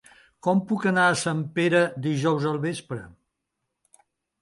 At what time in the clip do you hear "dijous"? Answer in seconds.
2.09-2.51